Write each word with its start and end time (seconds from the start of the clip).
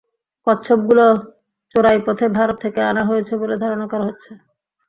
কচ্ছপগুলো 0.47 1.05
চোরাই 1.75 1.99
পথে 2.05 2.25
ভারত 2.37 2.57
থেকে 2.63 2.79
আনা 2.89 3.03
হয়েছে 3.09 3.33
বলে 3.41 3.55
ধারণা 3.63 3.85
করা 3.91 4.05
হচ্ছে। 4.09 4.31